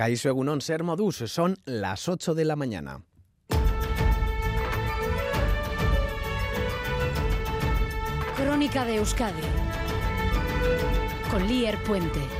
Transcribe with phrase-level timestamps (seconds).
[0.00, 3.04] Kaiso Egunon Ser Modus, son las 8 de la mañana.
[8.34, 9.42] Crónica de Euskadi
[11.30, 12.39] con Lier Puente.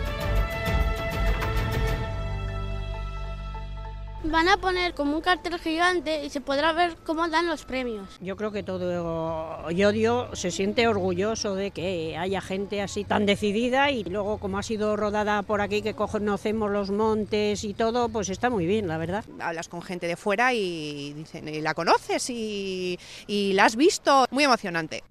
[4.31, 8.09] Van a poner como un cartel gigante y se podrá ver cómo dan los premios.
[8.21, 13.91] Yo creo que todo Yodio se siente orgulloso de que haya gente así tan decidida
[13.91, 18.29] y luego como ha sido rodada por aquí que conocemos los montes y todo, pues
[18.29, 19.25] está muy bien, la verdad.
[19.41, 22.31] Hablas con gente de fuera y dicen, ¿y la conoces?
[22.31, 24.27] Y, y la has visto.
[24.31, 25.03] Muy emocionante.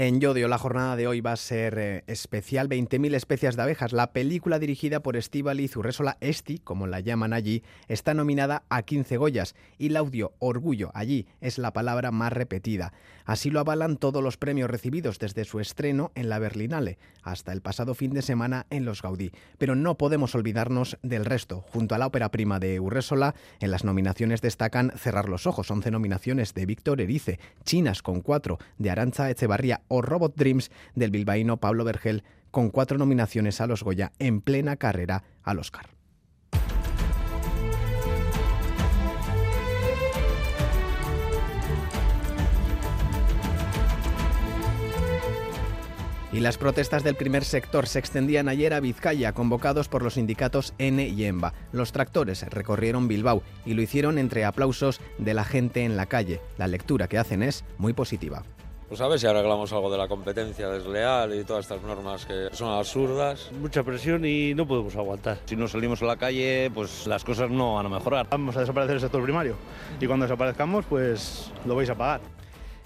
[0.00, 3.92] En Yodio la jornada de hoy va a ser eh, especial 20.000 especies de abejas.
[3.92, 9.16] La película dirigida por Estíbaliz Zurresola Esti, como la llaman allí, está nominada a 15
[9.16, 12.92] Goyas y el audio Orgullo allí es la palabra más repetida.
[13.24, 17.60] Así lo avalan todos los premios recibidos desde su estreno en la Berlinale hasta el
[17.60, 19.32] pasado fin de semana en los Gaudí.
[19.58, 21.64] Pero no podemos olvidarnos del resto.
[21.72, 25.90] Junto a la ópera prima de Urresola, en las nominaciones destacan Cerrar los ojos, 11
[25.90, 31.56] nominaciones de Víctor Erice, Chinas con 4 de Arancha Echevarría o Robot Dreams del bilbaíno
[31.56, 35.98] Pablo Vergel con cuatro nominaciones a los Goya en plena carrera al Oscar.
[46.30, 50.74] Y las protestas del primer sector se extendían ayer a Vizcaya, convocados por los sindicatos
[50.76, 51.54] N y EMBA.
[51.72, 56.40] Los tractores recorrieron Bilbao y lo hicieron entre aplausos de la gente en la calle.
[56.58, 58.44] La lectura que hacen es muy positiva.
[58.88, 62.48] Pues a ver si arreglamos algo de la competencia desleal y todas estas normas que
[62.52, 63.50] son absurdas.
[63.60, 65.38] Mucha presión y no podemos aguantar.
[65.44, 68.26] Si no salimos a la calle, pues las cosas no van a mejorar.
[68.30, 69.56] Vamos a desaparecer el sector primario
[70.00, 72.37] y cuando desaparezcamos, pues lo vais a pagar.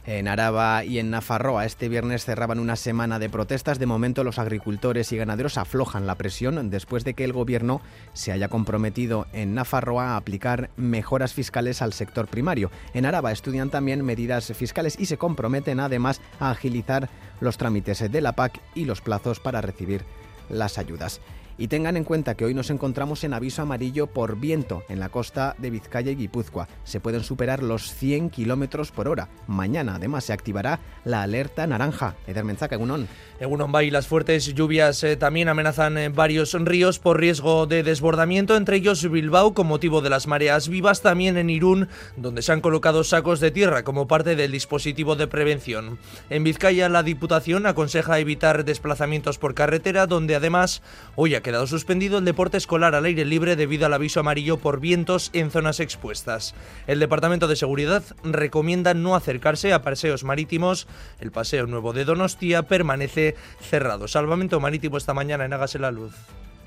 [0.05, 3.79] En Araba y en Nafarroa este viernes cerraban una semana de protestas.
[3.79, 7.81] De momento los agricultores y ganaderos aflojan la presión después de que el gobierno
[8.13, 12.73] se haya comprometido en Nafarroa a aplicar mejoras fiscales al sector primario.
[12.95, 17.09] En Araba estudian también medidas fiscales y se comprometen además a agilizar
[17.41, 20.05] los trámites de la PAC y los plazos para recibir
[20.49, 21.21] las ayudas.
[21.59, 25.09] Y tengan en cuenta que hoy nos encontramos en aviso amarillo por viento en la
[25.09, 26.69] costa de Vizcaya y Guipúzcoa.
[26.85, 29.29] Se pueden superar los 100 kilómetros por hora.
[29.47, 32.17] Mañana, además, se activará la alerta naranja.
[32.27, 33.09] Eder Menzaca, Egunon.
[33.41, 38.57] Egunon y las fuertes lluvias eh, también amenazan eh, varios ríos por riesgo de desbordamiento,
[38.57, 42.61] entre ellos Bilbao, con motivo de las mareas vivas, también en Irún, donde se han
[42.61, 45.99] colocado sacos de tierra como parte del dispositivo de prevención.
[46.31, 50.83] En Vizcaya, la Diputación aconseja evitar desplazamientos por carretera, donde además
[51.17, 55.31] hoy ha suspendido el deporte escolar al aire libre debido al aviso amarillo por vientos
[55.33, 56.55] en zonas expuestas.
[56.87, 60.89] El Departamento de Seguridad recomienda no acercarse a paseos marítimos.
[61.21, 64.09] El Paseo Nuevo de Donostia permanece cerrado.
[64.09, 66.15] Salvamento marítimo esta mañana en Hágase la Luz.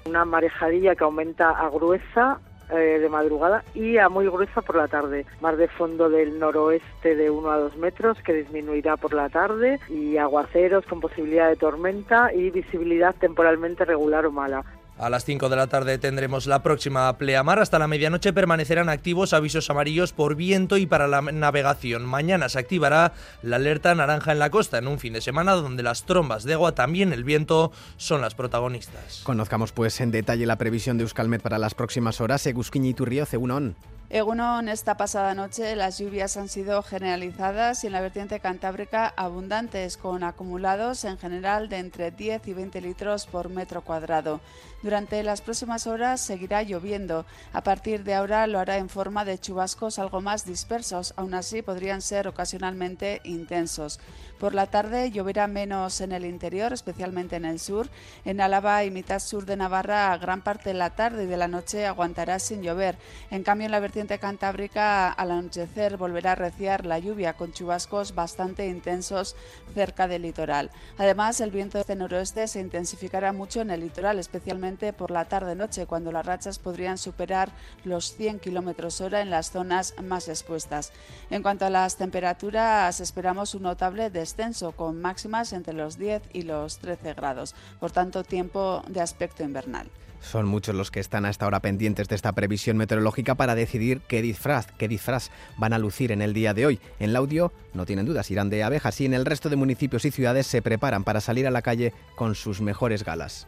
[0.05, 2.39] Una marejadilla que aumenta a gruesa
[2.71, 5.27] eh, de madrugada y a muy gruesa por la tarde.
[5.39, 9.79] Mar de fondo del noroeste de 1 a 2 metros que disminuirá por la tarde
[9.87, 14.65] y aguaceros con posibilidad de tormenta y visibilidad temporalmente regular o mala.
[14.97, 17.59] A las 5 de la tarde tendremos la próxima pleamar.
[17.59, 22.05] Hasta la medianoche permanecerán activos avisos amarillos por viento y para la navegación.
[22.05, 23.11] Mañana se activará
[23.41, 26.53] la alerta naranja en la costa en un fin de semana donde las trombas de
[26.53, 29.19] agua, también el viento, son las protagonistas.
[29.23, 32.45] Conozcamos pues en detalle la previsión de Euskalmet para las próximas horas.
[32.45, 33.75] Egusquiñi Turrio, Ceunón.
[34.09, 39.97] Egunon, esta pasada noche las lluvias han sido generalizadas y en la vertiente cantábrica abundantes,
[39.97, 44.41] con acumulados en general de entre 10 y 20 litros por metro cuadrado.
[44.85, 47.25] Durante las próximas horas seguirá lloviendo.
[47.53, 51.63] A partir de ahora lo hará en forma de chubascos algo más dispersos, aún así
[51.63, 53.99] podrían ser ocasionalmente intensos.
[54.39, 57.89] Por la tarde lloverá menos en el interior, especialmente en el sur.
[58.25, 61.47] En Álava y mitad sur de Navarra, gran parte de la tarde y de la
[61.47, 62.95] noche aguantará sin llover.
[63.31, 68.13] En cambio, en la vertiente cantábrica, al anochecer volverá a reciar la lluvia con chubascos
[68.13, 69.35] bastante intensos
[69.73, 70.69] cerca del litoral.
[70.99, 75.85] Además, el viento de noroeste se intensificará mucho en el litoral, especialmente por la tarde-noche,
[75.85, 77.49] cuando las rachas podrían superar
[77.83, 80.91] los 100 km hora en las zonas más expuestas.
[81.29, 86.41] En cuanto a las temperaturas, esperamos un notable descenso, con máximas entre los 10 y
[86.43, 87.55] los 13 grados.
[87.79, 89.89] Por tanto, tiempo de aspecto invernal.
[90.25, 94.01] Son muchos los que están a esta hora pendientes de esta previsión meteorológica para decidir
[94.07, 96.79] qué disfraz, qué disfraz van a lucir en el día de hoy.
[96.99, 100.03] En el audio, no tienen dudas, irán de abejas y en el resto de municipios
[100.03, 103.47] y ciudades se preparan para salir a la calle con sus mejores galas.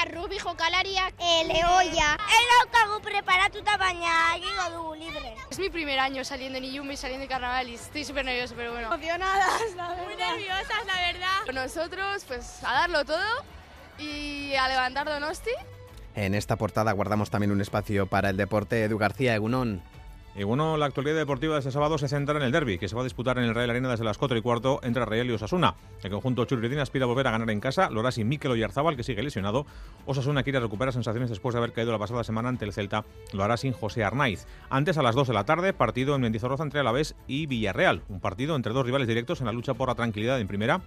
[0.00, 2.16] Gugara rubi jokalariak e, lehoia.
[2.16, 5.34] Edaukagu preparatuta baina egingo dugu libre.
[5.50, 8.72] Es mi primer año saliendo en Iyumi, saliendo de carnaval y estoy súper nervioso, pero
[8.72, 8.92] bueno.
[8.92, 10.04] Emocionadas, la verdad.
[10.04, 11.52] Muy nerviosas, la verdad.
[11.52, 13.44] Nosotros, pues, a darlo todo
[13.98, 15.50] y a levantar Donosti.
[16.14, 18.84] En esta portada guardamos también un espacio para el deporte.
[18.84, 19.82] Edu García, Egunón.
[20.36, 22.94] Y bueno, la actualidad deportiva de este sábado se centra en el derby, que se
[22.94, 25.32] va a disputar en el Real Arena desde las 4 y cuarto entre Real y
[25.32, 25.74] Osasuna.
[26.04, 27.90] El conjunto churritina aspira a volver a ganar en casa.
[27.90, 29.66] Loras y Mikel Oyarzábal, que sigue lesionado.
[30.06, 33.04] Osasuna quiere recuperar sensaciones después de haber caído la pasada semana ante el Celta.
[33.32, 34.46] Lo hará sin José Arnaiz.
[34.70, 38.02] Antes, a las 2 de la tarde, partido en Mendizorroza entre Alavés y Villarreal.
[38.08, 40.80] Un partido entre dos rivales directos en la lucha por la tranquilidad en primera.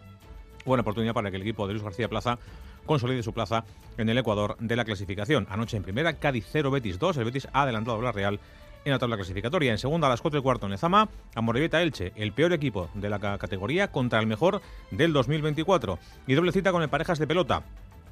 [0.66, 2.40] Buena oportunidad para que el equipo de Luis García Plaza
[2.86, 3.66] consolide su plaza
[3.98, 5.48] en el Ecuador de la clasificación.
[5.50, 7.18] Anoche en primera, Cádiz 0, Betis 2.
[7.18, 8.40] El Betis ha adelantado a la Real
[8.86, 9.72] en la tabla clasificatoria.
[9.72, 13.10] En segunda a las 4 y cuarto en Lezama, Amorebieta Elche, el peor equipo de
[13.10, 16.00] la categoría contra el mejor del 2024.
[16.28, 17.64] Y doble cita con el Parejas de Pelota.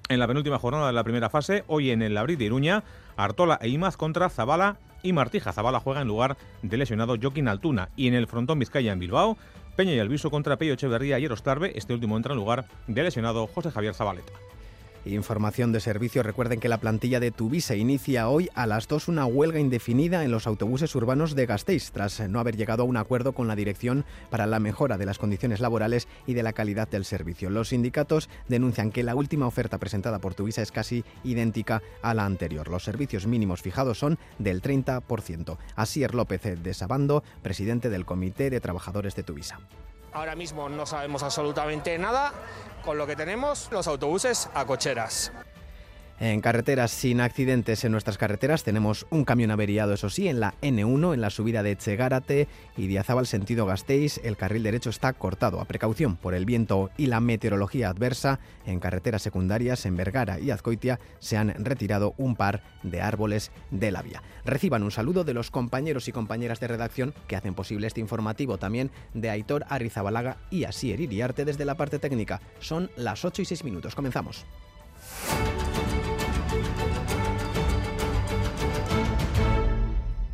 [0.10, 2.84] En la penúltima jornada de la primera fase, hoy en el Labrit de Iruña,
[3.16, 5.54] Artola e Imaz contra Zabala y Martija.
[5.54, 7.90] Zabala juega en lugar del lesionado Joaquín Altuna.
[7.96, 9.38] Y en el frontón Vizcaya en Bilbao,
[9.76, 11.72] Peña y Alviso contra Pello Echeverría y Erostarbe.
[11.76, 14.34] Este último entra en lugar del lesionado José Javier Zabaleta.
[15.03, 16.21] Información de servicio.
[16.21, 20.30] Recuerden que la plantilla de Tuvisa inicia hoy a las 2 una huelga indefinida en
[20.30, 24.06] los autobuses urbanos de Gasteiz, tras no haber llegado a un acuerdo con la dirección
[24.30, 27.50] para la mejora de las condiciones laborales y de la calidad del servicio.
[27.50, 32.25] Los sindicatos denuncian que la última oferta presentada por Tuvisa es casi idéntica a la
[32.25, 32.68] anterior.
[32.68, 35.57] Los servicios mínimos fijados son del 30%.
[35.75, 39.59] Asier López de Sabando, presidente del Comité de Trabajadores de Tuvisa.
[40.13, 42.33] Ahora mismo no sabemos absolutamente nada.
[42.83, 45.31] Con lo que tenemos, los autobuses a cocheras.
[46.22, 50.54] En carreteras sin accidentes en nuestras carreteras tenemos un camión averiado, eso sí, en la
[50.62, 52.48] N1, en la subida de Chegárate
[52.78, 57.08] y Diazábal sentido Gasteiz, el carril derecho está cortado a precaución por el viento y
[57.08, 58.40] la meteorología adversa.
[58.68, 63.90] En carreteras secundarias en Vergara y Azcoitia se han retirado un par de árboles de
[63.90, 64.22] la vía.
[64.46, 68.60] Reciban un saludo de los compañeros y compañeras de redacción que hacen posible este informativo,
[68.60, 72.42] también de Aitor Arrizabalaga y Asier Iriarte desde la parte técnica.
[72.60, 73.96] Son las 8 y 6 minutos.
[73.96, 74.46] Comenzamos.